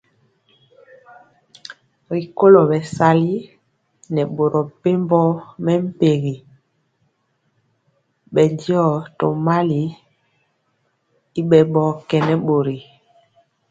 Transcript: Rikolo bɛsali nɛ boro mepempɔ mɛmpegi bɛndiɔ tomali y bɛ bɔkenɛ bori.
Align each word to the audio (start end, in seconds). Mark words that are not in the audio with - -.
Rikolo 2.15 2.59
bɛsali 2.69 3.33
nɛ 4.13 4.21
boro 4.35 4.59
mepempɔ 4.65 5.19
mɛmpegi 5.65 6.35
bɛndiɔ 8.33 8.85
tomali 9.17 9.81
y 11.39 11.41
bɛ 11.49 11.59
bɔkenɛ 11.73 12.33
bori. 12.45 12.77